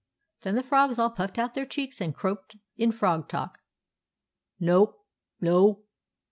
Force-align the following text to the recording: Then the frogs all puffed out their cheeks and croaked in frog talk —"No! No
Then 0.41 0.55
the 0.55 0.63
frogs 0.63 0.97
all 0.97 1.11
puffed 1.11 1.37
out 1.37 1.53
their 1.53 1.67
cheeks 1.67 2.01
and 2.01 2.15
croaked 2.15 2.55
in 2.75 2.91
frog 2.91 3.29
talk 3.29 3.59
—"No! 4.69 4.95
No 5.39 5.83